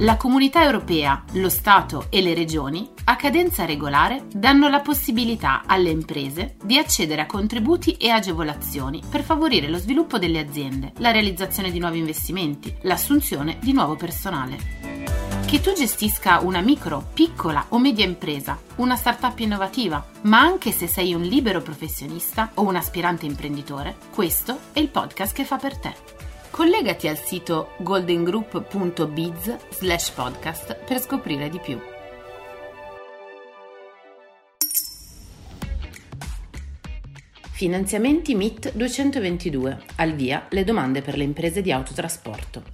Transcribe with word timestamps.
La 0.00 0.16
comunità 0.16 0.64
europea, 0.64 1.24
lo 1.32 1.50
Stato 1.50 2.06
e 2.08 2.22
le 2.22 2.32
regioni, 2.32 2.88
a 3.04 3.16
cadenza 3.16 3.66
regolare, 3.66 4.24
danno 4.32 4.70
la 4.70 4.80
possibilità 4.80 5.64
alle 5.66 5.90
imprese 5.90 6.56
di 6.64 6.78
accedere 6.78 7.20
a 7.20 7.26
contributi 7.26 7.92
e 7.92 8.08
agevolazioni 8.08 9.02
per 9.06 9.22
favorire 9.22 9.68
lo 9.68 9.76
sviluppo 9.76 10.18
delle 10.18 10.38
aziende, 10.38 10.92
la 11.00 11.10
realizzazione 11.10 11.70
di 11.70 11.78
nuovi 11.78 11.98
investimenti, 11.98 12.74
l'assunzione 12.82 13.58
di 13.60 13.74
nuovo 13.74 13.94
personale. 13.94 14.78
Che 15.44 15.60
tu 15.60 15.74
gestisca 15.74 16.38
una 16.38 16.62
micro, 16.62 17.10
piccola 17.12 17.66
o 17.68 17.78
media 17.78 18.06
impresa, 18.06 18.58
una 18.76 18.96
startup 18.96 19.38
innovativa, 19.40 20.02
ma 20.22 20.40
anche 20.40 20.72
se 20.72 20.86
sei 20.86 21.12
un 21.12 21.20
libero 21.20 21.60
professionista 21.60 22.52
o 22.54 22.62
un 22.62 22.76
aspirante 22.76 23.26
imprenditore, 23.26 23.96
questo 24.14 24.60
è 24.72 24.80
il 24.80 24.88
podcast 24.88 25.34
che 25.34 25.44
fa 25.44 25.58
per 25.58 25.76
te. 25.76 26.19
Collegati 26.50 27.06
al 27.06 27.16
sito 27.16 27.74
goldengroup.biz 27.78 29.56
slash 29.70 30.10
podcast 30.10 30.74
per 30.84 31.00
scoprire 31.00 31.48
di 31.48 31.60
più. 31.60 31.78
Finanziamenti 37.52 38.34
MIT 38.34 38.72
222. 38.72 39.78
Al 39.96 40.12
via 40.14 40.46
le 40.50 40.64
domande 40.64 41.02
per 41.02 41.16
le 41.16 41.22
imprese 41.22 41.62
di 41.62 41.70
autotrasporto. 41.70 42.64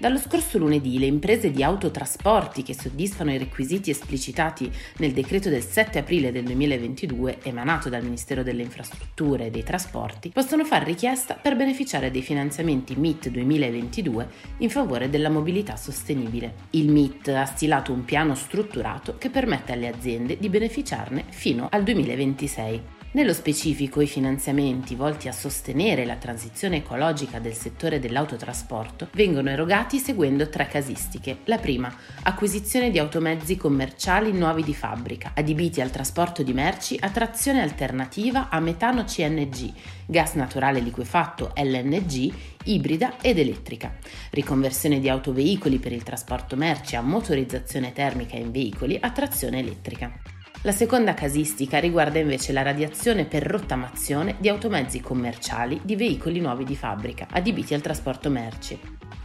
Dallo 0.00 0.18
scorso 0.18 0.58
lunedì 0.58 0.96
le 1.00 1.06
imprese 1.06 1.50
di 1.50 1.64
autotrasporti 1.64 2.62
che 2.62 2.72
soddisfano 2.72 3.32
i 3.32 3.38
requisiti 3.38 3.90
esplicitati 3.90 4.70
nel 4.98 5.12
decreto 5.12 5.48
del 5.48 5.64
7 5.64 5.98
aprile 5.98 6.30
del 6.30 6.44
2022 6.44 7.40
emanato 7.42 7.88
dal 7.88 8.04
Ministero 8.04 8.44
delle 8.44 8.62
Infrastrutture 8.62 9.46
e 9.46 9.50
dei 9.50 9.64
Trasporti 9.64 10.28
possono 10.28 10.64
fare 10.64 10.84
richiesta 10.84 11.34
per 11.34 11.56
beneficiare 11.56 12.12
dei 12.12 12.22
finanziamenti 12.22 12.94
MIT 12.94 13.30
2022 13.30 14.28
in 14.58 14.70
favore 14.70 15.10
della 15.10 15.30
mobilità 15.30 15.74
sostenibile. 15.74 16.54
Il 16.70 16.90
MIT 16.92 17.26
ha 17.30 17.44
stilato 17.44 17.92
un 17.92 18.04
piano 18.04 18.36
strutturato 18.36 19.18
che 19.18 19.30
permette 19.30 19.72
alle 19.72 19.88
aziende 19.88 20.38
di 20.38 20.48
beneficiarne 20.48 21.24
fino 21.28 21.66
al 21.72 21.82
2026. 21.82 22.97
Nello 23.10 23.32
specifico 23.32 24.02
i 24.02 24.06
finanziamenti 24.06 24.94
volti 24.94 25.28
a 25.28 25.32
sostenere 25.32 26.04
la 26.04 26.16
transizione 26.16 26.76
ecologica 26.76 27.38
del 27.38 27.54
settore 27.54 27.98
dell'autotrasporto 27.98 29.08
vengono 29.12 29.48
erogati 29.48 29.98
seguendo 29.98 30.50
tre 30.50 30.68
casistiche. 30.68 31.38
La 31.44 31.56
prima, 31.56 31.90
acquisizione 32.24 32.90
di 32.90 32.98
automezzi 32.98 33.56
commerciali 33.56 34.30
nuovi 34.32 34.62
di 34.62 34.74
fabbrica, 34.74 35.32
adibiti 35.34 35.80
al 35.80 35.90
trasporto 35.90 36.42
di 36.42 36.52
merci 36.52 36.98
a 37.00 37.08
trazione 37.08 37.62
alternativa 37.62 38.50
a 38.50 38.60
metano 38.60 39.04
CNG, 39.04 39.72
gas 40.04 40.34
naturale 40.34 40.80
liquefatto 40.80 41.52
LNG, 41.56 42.30
ibrida 42.64 43.18
ed 43.22 43.38
elettrica, 43.38 43.96
riconversione 44.32 45.00
di 45.00 45.08
autoveicoli 45.08 45.78
per 45.78 45.92
il 45.92 46.02
trasporto 46.02 46.56
merci 46.56 46.94
a 46.94 47.00
motorizzazione 47.00 47.94
termica 47.94 48.36
in 48.36 48.50
veicoli 48.50 48.98
a 49.00 49.10
trazione 49.10 49.60
elettrica. 49.60 50.37
La 50.62 50.72
seconda 50.72 51.14
casistica 51.14 51.78
riguarda 51.78 52.18
invece 52.18 52.52
la 52.52 52.62
radiazione 52.62 53.26
per 53.26 53.44
rottamazione 53.44 54.34
di 54.40 54.48
automezzi 54.48 55.00
commerciali 55.00 55.78
di 55.84 55.94
veicoli 55.94 56.40
nuovi 56.40 56.64
di 56.64 56.74
fabbrica, 56.74 57.28
adibiti 57.30 57.74
al 57.74 57.80
trasporto 57.80 58.28
merci. 58.28 58.76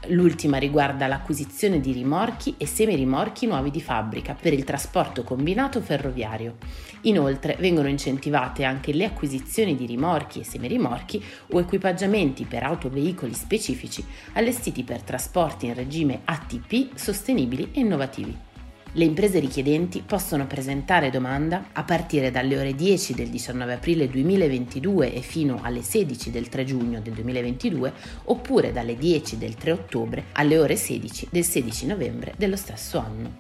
L'ultima 0.09 0.58
riguarda 0.58 1.08
l'acquisizione 1.08 1.80
di 1.80 1.92
rimorchi 1.92 2.54
e 2.59 2.67
semirimorchi 2.67 3.48
nuovi 3.48 3.72
di 3.72 3.81
fabbrica 3.81 4.36
per 4.39 4.54
il 4.54 4.64
trasporto 4.64 5.23
combinato 5.23 5.81
ferroviario. 5.81 6.58
Inoltre 7.02 7.58
vengono 7.60 7.88
incentivate 7.88 8.64
anche 8.64 8.94
le 8.94 9.05
acquisizioni 9.05 9.76
di 9.76 9.88
rimorchi 9.88 10.42
e 10.42 10.44
semirimorchi 10.44 11.23
o 11.54 11.60
equipaggiamenti 11.60 12.45
per 12.45 12.61
autoveicoli 12.61 13.33
specifici 13.33 14.05
allestiti 14.33 14.83
per 14.83 15.02
trasporti 15.02 15.65
in 15.65 15.73
regime 15.73 16.21
ATP 16.26 16.95
sostenibili 16.95 17.71
e 17.73 17.80
innovativi. 17.80 18.52
Le 18.95 19.05
imprese 19.05 19.39
richiedenti 19.39 20.04
possono 20.05 20.45
presentare 20.45 21.09
domanda 21.09 21.70
a 21.73 21.83
partire 21.83 22.30
dalle 22.30 22.59
ore 22.59 22.76
10 22.76 23.15
del 23.15 23.30
19 23.30 23.73
aprile 23.73 24.08
2022 24.08 25.15
e 25.15 25.21
fino 25.21 25.61
alle 25.64 25.81
16 25.81 26.30
del 26.30 26.48
3 26.48 26.64
giugno 26.64 27.02
del 27.02 27.14
2022 27.14 27.92
oppure 28.26 28.71
dalle 28.71 28.95
10 28.95 29.39
del 29.39 29.55
3 29.55 29.71
ottobre 29.71 30.26
alle 30.33 30.59
ore 30.59 30.76
16 30.76 31.30
del 31.32 31.43
16 31.43 31.87
novembre 31.87 32.36
dello 32.37 32.55
stesso 32.55 32.99
anno. 32.99 33.37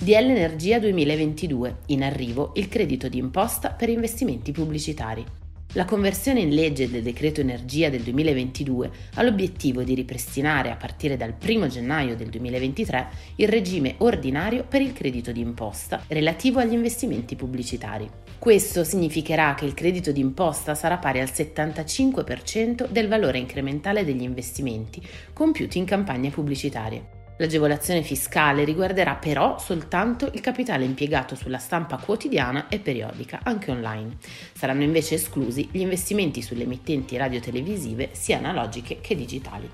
DL 0.00 0.30
Energia 0.30 0.78
2022. 0.78 1.80
In 1.88 2.02
arrivo 2.02 2.52
il 2.54 2.68
credito 2.68 3.10
d'imposta 3.10 3.72
per 3.72 3.90
investimenti 3.90 4.52
pubblicitari. 4.52 5.22
La 5.78 5.84
conversione 5.84 6.40
in 6.40 6.48
legge 6.48 6.90
del 6.90 7.04
decreto 7.04 7.40
energia 7.40 7.88
del 7.88 8.02
2022 8.02 8.90
ha 9.14 9.22
l'obiettivo 9.22 9.84
di 9.84 9.94
ripristinare 9.94 10.72
a 10.72 10.76
partire 10.76 11.16
dal 11.16 11.36
1 11.40 11.68
gennaio 11.68 12.16
del 12.16 12.30
2023 12.30 13.06
il 13.36 13.46
regime 13.46 13.94
ordinario 13.98 14.64
per 14.64 14.80
il 14.80 14.92
credito 14.92 15.30
d'imposta 15.30 16.02
relativo 16.08 16.58
agli 16.58 16.72
investimenti 16.72 17.36
pubblicitari. 17.36 18.10
Questo 18.40 18.82
significherà 18.82 19.54
che 19.54 19.66
il 19.66 19.74
credito 19.74 20.10
d'imposta 20.10 20.74
sarà 20.74 20.96
pari 20.96 21.20
al 21.20 21.28
75% 21.32 22.88
del 22.88 23.06
valore 23.06 23.38
incrementale 23.38 24.04
degli 24.04 24.22
investimenti 24.22 25.00
compiuti 25.32 25.78
in 25.78 25.84
campagne 25.84 26.30
pubblicitarie. 26.30 27.17
L'agevolazione 27.40 28.02
fiscale 28.02 28.64
riguarderà 28.64 29.14
però 29.14 29.58
soltanto 29.60 30.28
il 30.32 30.40
capitale 30.40 30.84
impiegato 30.84 31.36
sulla 31.36 31.58
stampa 31.58 31.96
quotidiana 31.96 32.66
e 32.68 32.80
periodica, 32.80 33.40
anche 33.44 33.70
online. 33.70 34.16
Saranno 34.52 34.82
invece 34.82 35.14
esclusi 35.14 35.68
gli 35.70 35.78
investimenti 35.78 36.42
sulle 36.42 36.64
emittenti 36.64 37.16
radiotelevisive 37.16 38.08
sia 38.10 38.38
analogiche 38.38 39.00
che 39.00 39.14
digitali. 39.14 39.70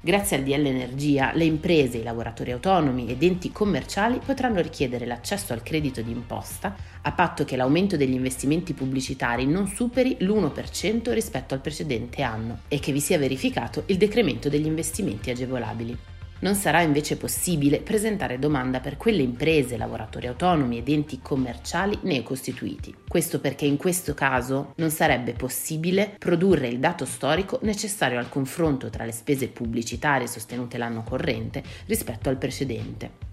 Grazie 0.00 0.38
al 0.38 0.42
DL 0.44 0.66
Energia, 0.66 1.32
le 1.34 1.44
imprese, 1.44 1.98
i 1.98 2.02
lavoratori 2.02 2.52
autonomi 2.52 3.06
ed 3.08 3.22
enti 3.22 3.52
commerciali 3.52 4.18
potranno 4.24 4.62
richiedere 4.62 5.04
l'accesso 5.04 5.52
al 5.52 5.62
credito 5.62 6.00
d'imposta 6.00 6.74
a 7.02 7.12
patto 7.12 7.44
che 7.44 7.56
l'aumento 7.56 7.98
degli 7.98 8.12
investimenti 8.14 8.72
pubblicitari 8.72 9.46
non 9.46 9.66
superi 9.66 10.16
l'1% 10.20 11.12
rispetto 11.12 11.52
al 11.52 11.60
precedente 11.60 12.22
anno 12.22 12.60
e 12.68 12.80
che 12.80 12.92
vi 12.92 13.00
sia 13.00 13.18
verificato 13.18 13.82
il 13.86 13.98
decremento 13.98 14.48
degli 14.48 14.66
investimenti 14.66 15.28
agevolabili. 15.28 16.12
Non 16.44 16.56
sarà 16.56 16.82
invece 16.82 17.16
possibile 17.16 17.80
presentare 17.80 18.38
domanda 18.38 18.80
per 18.80 18.98
quelle 18.98 19.22
imprese, 19.22 19.78
lavoratori 19.78 20.26
autonomi 20.26 20.76
ed 20.76 20.90
enti 20.90 21.20
commerciali 21.22 21.98
neocostituiti. 22.02 22.94
Questo 23.08 23.40
perché 23.40 23.64
in 23.64 23.78
questo 23.78 24.12
caso 24.12 24.74
non 24.76 24.90
sarebbe 24.90 25.32
possibile 25.32 26.14
produrre 26.18 26.68
il 26.68 26.80
dato 26.80 27.06
storico 27.06 27.60
necessario 27.62 28.18
al 28.18 28.28
confronto 28.28 28.90
tra 28.90 29.06
le 29.06 29.12
spese 29.12 29.48
pubblicitarie 29.48 30.26
sostenute 30.26 30.76
l'anno 30.76 31.02
corrente 31.02 31.62
rispetto 31.86 32.28
al 32.28 32.36
precedente. 32.36 33.23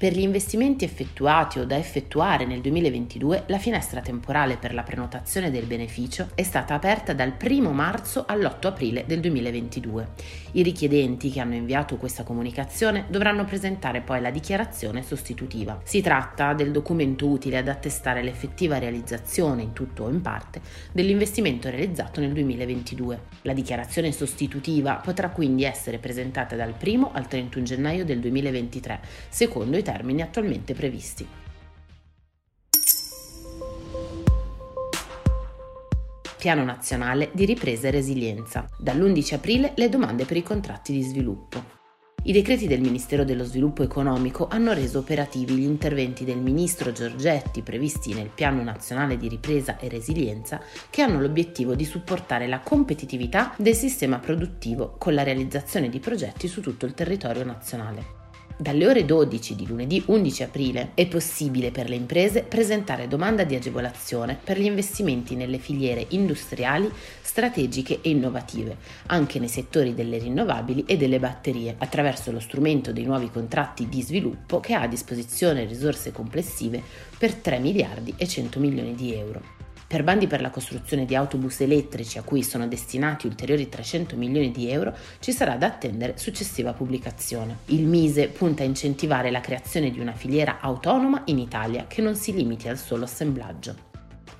Per 0.00 0.14
gli 0.14 0.22
investimenti 0.22 0.86
effettuati 0.86 1.58
o 1.58 1.66
da 1.66 1.76
effettuare 1.76 2.46
nel 2.46 2.62
2022, 2.62 3.42
la 3.48 3.58
finestra 3.58 4.00
temporale 4.00 4.56
per 4.56 4.72
la 4.72 4.82
prenotazione 4.82 5.50
del 5.50 5.66
beneficio 5.66 6.30
è 6.34 6.42
stata 6.42 6.72
aperta 6.72 7.12
dal 7.12 7.34
1 7.38 7.70
marzo 7.70 8.24
all'8 8.26 8.66
aprile 8.68 9.04
del 9.06 9.20
2022. 9.20 10.08
I 10.52 10.62
richiedenti 10.62 11.30
che 11.30 11.40
hanno 11.40 11.54
inviato 11.54 11.98
questa 11.98 12.22
comunicazione 12.22 13.04
dovranno 13.10 13.44
presentare 13.44 14.00
poi 14.00 14.22
la 14.22 14.30
dichiarazione 14.30 15.02
sostitutiva. 15.02 15.78
Si 15.84 16.00
tratta 16.00 16.54
del 16.54 16.70
documento 16.70 17.26
utile 17.26 17.58
ad 17.58 17.68
attestare 17.68 18.22
l'effettiva 18.22 18.78
realizzazione, 18.78 19.60
in 19.60 19.74
tutto 19.74 20.04
o 20.04 20.08
in 20.08 20.22
parte, 20.22 20.62
dell'investimento 20.92 21.68
realizzato 21.68 22.20
nel 22.20 22.32
2022. 22.32 23.20
La 23.42 23.52
dichiarazione 23.52 24.12
sostitutiva 24.12 24.94
potrà 24.94 25.28
quindi 25.28 25.64
essere 25.64 25.98
presentata 25.98 26.56
dal 26.56 26.72
1 26.82 27.10
al 27.12 27.28
31 27.28 27.64
gennaio 27.66 28.06
del 28.06 28.20
2023, 28.20 29.00
secondo 29.28 29.76
i 29.76 29.88
termini 29.90 30.22
attualmente 30.22 30.72
previsti. 30.72 31.26
Piano 36.38 36.64
nazionale 36.64 37.30
di 37.32 37.44
ripresa 37.44 37.88
e 37.88 37.90
resilienza. 37.90 38.66
Dall'11 38.78 39.34
aprile 39.34 39.72
le 39.74 39.88
domande 39.88 40.24
per 40.24 40.36
i 40.36 40.42
contratti 40.44 40.92
di 40.92 41.02
sviluppo. 41.02 41.78
I 42.22 42.32
decreti 42.32 42.66
del 42.66 42.80
Ministero 42.80 43.24
dello 43.24 43.44
Sviluppo 43.44 43.82
Economico 43.82 44.46
hanno 44.48 44.74
reso 44.74 44.98
operativi 44.98 45.54
gli 45.54 45.64
interventi 45.64 46.24
del 46.24 46.38
Ministro 46.38 46.92
Giorgetti 46.92 47.62
previsti 47.62 48.12
nel 48.12 48.30
Piano 48.32 48.62
Nazionale 48.62 49.16
di 49.16 49.26
Ripresa 49.26 49.78
e 49.78 49.88
Resilienza 49.88 50.60
che 50.90 51.02
hanno 51.02 51.18
l'obiettivo 51.18 51.74
di 51.74 51.86
supportare 51.86 52.46
la 52.46 52.60
competitività 52.60 53.54
del 53.56 53.74
sistema 53.74 54.18
produttivo 54.18 54.96
con 54.98 55.14
la 55.14 55.22
realizzazione 55.22 55.88
di 55.88 55.98
progetti 55.98 56.46
su 56.46 56.60
tutto 56.60 56.84
il 56.84 56.94
territorio 56.94 57.44
nazionale. 57.44 58.19
Dalle 58.60 58.86
ore 58.86 59.06
12 59.06 59.56
di 59.56 59.66
lunedì 59.66 60.02
11 60.04 60.42
aprile 60.42 60.90
è 60.92 61.06
possibile 61.06 61.70
per 61.70 61.88
le 61.88 61.94
imprese 61.94 62.42
presentare 62.42 63.08
domanda 63.08 63.42
di 63.42 63.54
agevolazione 63.54 64.38
per 64.44 64.60
gli 64.60 64.66
investimenti 64.66 65.34
nelle 65.34 65.56
filiere 65.56 66.04
industriali 66.10 66.92
strategiche 67.22 68.00
e 68.02 68.10
innovative, 68.10 68.76
anche 69.06 69.38
nei 69.38 69.48
settori 69.48 69.94
delle 69.94 70.18
rinnovabili 70.18 70.84
e 70.86 70.98
delle 70.98 71.18
batterie, 71.18 71.74
attraverso 71.78 72.30
lo 72.32 72.38
strumento 72.38 72.92
dei 72.92 73.04
nuovi 73.04 73.30
contratti 73.30 73.88
di 73.88 74.02
sviluppo 74.02 74.60
che 74.60 74.74
ha 74.74 74.82
a 74.82 74.88
disposizione 74.88 75.64
risorse 75.64 76.12
complessive 76.12 76.82
per 77.16 77.36
3 77.36 77.60
miliardi 77.60 78.12
e 78.18 78.28
100 78.28 78.60
milioni 78.60 78.94
di 78.94 79.14
euro. 79.14 79.69
Per 79.90 80.04
bandi 80.04 80.28
per 80.28 80.40
la 80.40 80.50
costruzione 80.50 81.04
di 81.04 81.16
autobus 81.16 81.62
elettrici 81.62 82.16
a 82.16 82.22
cui 82.22 82.44
sono 82.44 82.68
destinati 82.68 83.26
ulteriori 83.26 83.68
300 83.68 84.14
milioni 84.14 84.52
di 84.52 84.70
euro 84.70 84.94
ci 85.18 85.32
sarà 85.32 85.56
da 85.56 85.66
attendere 85.66 86.16
successiva 86.16 86.72
pubblicazione. 86.72 87.56
Il 87.66 87.86
Mise 87.86 88.28
punta 88.28 88.62
a 88.62 88.66
incentivare 88.66 89.32
la 89.32 89.40
creazione 89.40 89.90
di 89.90 89.98
una 89.98 90.12
filiera 90.12 90.58
autonoma 90.60 91.22
in 91.24 91.40
Italia 91.40 91.86
che 91.88 92.02
non 92.02 92.14
si 92.14 92.32
limiti 92.32 92.68
al 92.68 92.78
solo 92.78 93.02
assemblaggio. 93.02 93.89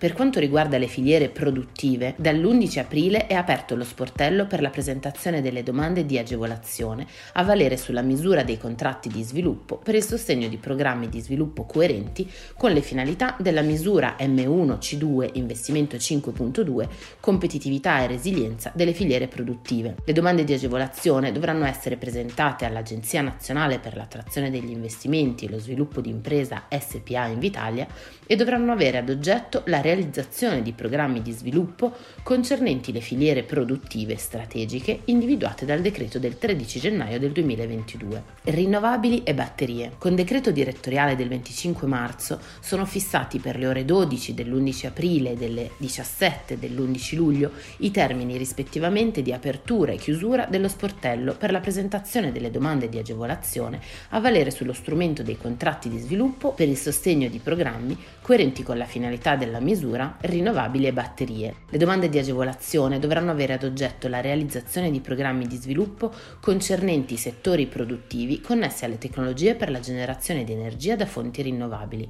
Per 0.00 0.14
quanto 0.14 0.40
riguarda 0.40 0.78
le 0.78 0.86
filiere 0.86 1.28
produttive, 1.28 2.14
dall'11 2.16 2.78
aprile 2.78 3.26
è 3.26 3.34
aperto 3.34 3.76
lo 3.76 3.84
sportello 3.84 4.46
per 4.46 4.62
la 4.62 4.70
presentazione 4.70 5.42
delle 5.42 5.62
domande 5.62 6.06
di 6.06 6.16
agevolazione 6.16 7.06
a 7.34 7.44
valere 7.44 7.76
sulla 7.76 8.00
misura 8.00 8.42
dei 8.42 8.56
contratti 8.56 9.10
di 9.10 9.22
sviluppo 9.22 9.76
per 9.76 9.94
il 9.94 10.02
sostegno 10.02 10.48
di 10.48 10.56
programmi 10.56 11.10
di 11.10 11.20
sviluppo 11.20 11.66
coerenti 11.66 12.26
con 12.56 12.72
le 12.72 12.80
finalità 12.80 13.36
della 13.38 13.60
misura 13.60 14.16
M1C2 14.18 15.32
Investimento 15.34 15.96
5.2 15.96 16.88
Competitività 17.20 18.00
e 18.00 18.06
resilienza 18.06 18.72
delle 18.74 18.94
filiere 18.94 19.28
produttive. 19.28 19.96
Le 20.02 20.14
domande 20.14 20.44
di 20.44 20.54
agevolazione 20.54 21.30
dovranno 21.30 21.66
essere 21.66 21.98
presentate 21.98 22.64
all'Agenzia 22.64 23.20
Nazionale 23.20 23.78
per 23.80 23.96
l'attrazione 23.96 24.50
degli 24.50 24.70
investimenti 24.70 25.44
e 25.44 25.50
lo 25.50 25.58
sviluppo 25.58 26.00
di 26.00 26.08
impresa 26.08 26.62
SPA 26.70 27.26
Invitalia 27.26 27.86
e 28.26 28.34
dovranno 28.34 28.72
avere 28.72 28.96
ad 28.96 29.10
oggetto 29.10 29.60
la 29.66 29.88
realizzazione 29.90 30.62
di 30.62 30.72
programmi 30.72 31.20
di 31.20 31.32
sviluppo 31.32 31.92
concernenti 32.22 32.92
le 32.92 33.00
filiere 33.00 33.42
produttive 33.42 34.16
strategiche 34.16 35.00
individuate 35.06 35.66
dal 35.66 35.80
decreto 35.80 36.20
del 36.20 36.38
13 36.38 36.78
gennaio 36.78 37.18
del 37.18 37.32
2022. 37.32 38.22
Rinnovabili 38.44 39.24
e 39.24 39.34
batterie. 39.34 39.92
Con 39.98 40.14
decreto 40.14 40.52
direttoriale 40.52 41.16
del 41.16 41.28
25 41.28 41.88
marzo 41.88 42.38
sono 42.60 42.84
fissati 42.84 43.40
per 43.40 43.58
le 43.58 43.66
ore 43.66 43.84
12 43.84 44.32
dell'11 44.34 44.86
aprile 44.86 45.32
e 45.32 45.36
delle 45.36 45.70
17 45.76 46.58
dell'11 46.58 47.16
luglio 47.16 47.50
i 47.78 47.90
termini 47.90 48.36
rispettivamente 48.36 49.22
di 49.22 49.32
apertura 49.32 49.92
e 49.92 49.96
chiusura 49.96 50.46
dello 50.46 50.68
sportello 50.68 51.34
per 51.34 51.50
la 51.50 51.60
presentazione 51.60 52.30
delle 52.30 52.50
domande 52.50 52.88
di 52.88 52.98
agevolazione 52.98 53.80
a 54.10 54.20
valere 54.20 54.50
sullo 54.52 54.72
strumento 54.72 55.22
dei 55.22 55.36
contratti 55.36 55.88
di 55.88 55.98
sviluppo 55.98 56.52
per 56.52 56.68
il 56.68 56.76
sostegno 56.76 57.28
di 57.28 57.38
programmi 57.38 57.96
coerenti 58.20 58.62
con 58.62 58.78
la 58.78 58.84
finalità 58.84 59.34
della 59.34 59.58
misura 59.58 59.78
misura 59.80 60.16
rinnovabili 60.20 60.86
e 60.86 60.92
batterie. 60.92 61.54
Le 61.70 61.78
domande 61.78 62.10
di 62.10 62.18
agevolazione 62.18 62.98
dovranno 62.98 63.30
avere 63.30 63.54
ad 63.54 63.64
oggetto 63.64 64.08
la 64.08 64.20
realizzazione 64.20 64.90
di 64.90 65.00
programmi 65.00 65.46
di 65.46 65.56
sviluppo 65.56 66.12
concernenti 66.40 67.14
i 67.14 67.16
settori 67.16 67.66
produttivi 67.66 68.42
connessi 68.42 68.84
alle 68.84 68.98
tecnologie 68.98 69.54
per 69.54 69.70
la 69.70 69.80
generazione 69.80 70.44
di 70.44 70.52
energia 70.52 70.96
da 70.96 71.06
fonti 71.06 71.40
rinnovabili. 71.40 72.08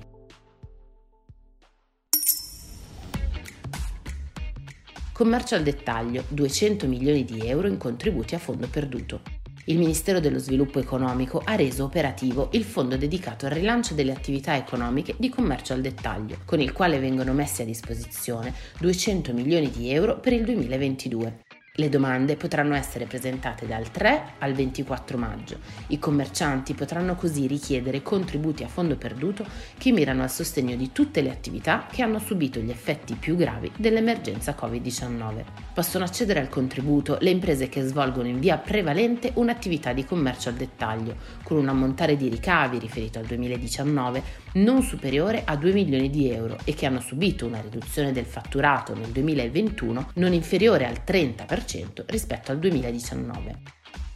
Commercio 5.12 5.54
al 5.54 5.62
dettaglio, 5.62 6.24
200 6.28 6.86
milioni 6.88 7.24
di 7.24 7.46
euro 7.46 7.68
in 7.68 7.76
contributi 7.76 8.34
a 8.34 8.38
fondo 8.38 8.66
perduto. 8.68 9.39
Il 9.66 9.78
Ministero 9.78 10.20
dello 10.20 10.38
Sviluppo 10.38 10.78
Economico 10.78 11.42
ha 11.44 11.54
reso 11.54 11.84
operativo 11.84 12.48
il 12.52 12.64
fondo 12.64 12.96
dedicato 12.96 13.44
al 13.44 13.52
rilancio 13.52 13.94
delle 13.94 14.12
attività 14.12 14.56
economiche 14.56 15.14
di 15.18 15.28
commercio 15.28 15.74
al 15.74 15.82
dettaglio, 15.82 16.38
con 16.46 16.60
il 16.60 16.72
quale 16.72 16.98
vengono 16.98 17.34
messi 17.34 17.60
a 17.62 17.66
disposizione 17.66 18.54
200 18.78 19.34
milioni 19.34 19.70
di 19.70 19.92
euro 19.92 20.18
per 20.18 20.32
il 20.32 20.44
2022. 20.44 21.49
Le 21.74 21.88
domande 21.88 22.34
potranno 22.34 22.74
essere 22.74 23.04
presentate 23.04 23.64
dal 23.64 23.92
3 23.92 24.32
al 24.38 24.54
24 24.54 25.16
maggio. 25.16 25.58
I 25.86 26.00
commercianti 26.00 26.74
potranno 26.74 27.14
così 27.14 27.46
richiedere 27.46 28.02
contributi 28.02 28.64
a 28.64 28.68
fondo 28.68 28.96
perduto 28.96 29.46
che 29.78 29.92
mirano 29.92 30.24
al 30.24 30.30
sostegno 30.30 30.74
di 30.74 30.90
tutte 30.90 31.22
le 31.22 31.30
attività 31.30 31.86
che 31.88 32.02
hanno 32.02 32.18
subito 32.18 32.58
gli 32.58 32.70
effetti 32.70 33.14
più 33.14 33.36
gravi 33.36 33.70
dell'emergenza 33.76 34.56
Covid-19. 34.60 35.44
Possono 35.72 36.04
accedere 36.04 36.40
al 36.40 36.48
contributo 36.48 37.18
le 37.20 37.30
imprese 37.30 37.68
che 37.68 37.82
svolgono 37.82 38.26
in 38.26 38.40
via 38.40 38.56
prevalente 38.58 39.30
un'attività 39.36 39.92
di 39.92 40.04
commercio 40.04 40.48
al 40.48 40.56
dettaglio, 40.56 41.14
con 41.44 41.56
un 41.56 41.68
ammontare 41.68 42.16
di 42.16 42.28
ricavi 42.28 42.80
riferito 42.80 43.20
al 43.20 43.26
2019 43.26 44.22
non 44.54 44.82
superiore 44.82 45.42
a 45.44 45.56
2 45.56 45.72
milioni 45.72 46.10
di 46.10 46.30
euro 46.30 46.58
e 46.64 46.74
che 46.74 46.86
hanno 46.86 47.00
subito 47.00 47.46
una 47.46 47.60
riduzione 47.60 48.12
del 48.12 48.24
fatturato 48.24 48.94
nel 48.94 49.10
2021 49.10 50.10
non 50.14 50.32
inferiore 50.32 50.86
al 50.86 51.02
30% 51.06 52.04
rispetto 52.06 52.50
al 52.50 52.58
2019. 52.58 53.58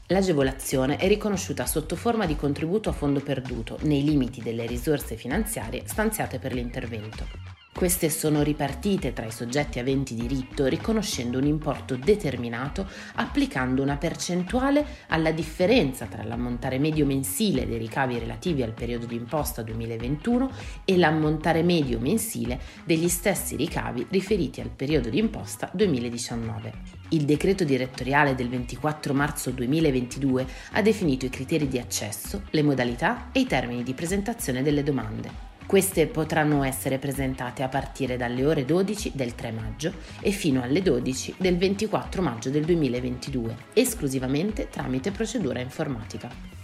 L'agevolazione 0.08 0.96
è 0.96 1.08
riconosciuta 1.08 1.64
sotto 1.64 1.96
forma 1.96 2.26
di 2.26 2.36
contributo 2.36 2.90
a 2.90 2.92
fondo 2.92 3.20
perduto 3.20 3.78
nei 3.82 4.04
limiti 4.04 4.42
delle 4.42 4.66
risorse 4.66 5.16
finanziarie 5.16 5.82
stanziate 5.86 6.38
per 6.38 6.52
l'intervento. 6.52 7.53
Queste 7.74 8.08
sono 8.08 8.44
ripartite 8.44 9.12
tra 9.12 9.26
i 9.26 9.32
soggetti 9.32 9.80
aventi 9.80 10.14
diritto 10.14 10.66
riconoscendo 10.66 11.38
un 11.38 11.44
importo 11.44 11.96
determinato 11.96 12.88
applicando 13.16 13.82
una 13.82 13.96
percentuale 13.96 14.86
alla 15.08 15.32
differenza 15.32 16.06
tra 16.06 16.22
l'ammontare 16.22 16.78
medio 16.78 17.04
mensile 17.04 17.66
dei 17.66 17.78
ricavi 17.78 18.20
relativi 18.20 18.62
al 18.62 18.74
periodo 18.74 19.06
di 19.06 19.16
imposta 19.16 19.62
2021 19.62 20.50
e 20.84 20.96
l'ammontare 20.96 21.64
medio 21.64 21.98
mensile 21.98 22.60
degli 22.84 23.08
stessi 23.08 23.56
ricavi 23.56 24.06
riferiti 24.08 24.60
al 24.60 24.70
periodo 24.70 25.08
di 25.08 25.18
imposta 25.18 25.68
2019. 25.72 26.72
Il 27.08 27.24
decreto 27.24 27.64
direttoriale 27.64 28.36
del 28.36 28.50
24 28.50 29.12
marzo 29.14 29.50
2022 29.50 30.46
ha 30.74 30.80
definito 30.80 31.26
i 31.26 31.30
criteri 31.30 31.66
di 31.66 31.80
accesso, 31.80 32.42
le 32.50 32.62
modalità 32.62 33.30
e 33.32 33.40
i 33.40 33.46
termini 33.46 33.82
di 33.82 33.94
presentazione 33.94 34.62
delle 34.62 34.84
domande. 34.84 35.53
Queste 35.66 36.06
potranno 36.06 36.62
essere 36.62 36.98
presentate 36.98 37.62
a 37.62 37.68
partire 37.68 38.16
dalle 38.16 38.44
ore 38.44 38.64
12 38.64 39.12
del 39.14 39.34
3 39.34 39.50
maggio 39.50 39.92
e 40.20 40.30
fino 40.30 40.62
alle 40.62 40.82
12 40.82 41.36
del 41.38 41.56
24 41.56 42.22
maggio 42.22 42.50
del 42.50 42.64
2022, 42.64 43.56
esclusivamente 43.72 44.68
tramite 44.68 45.10
procedura 45.10 45.60
informatica. 45.60 46.63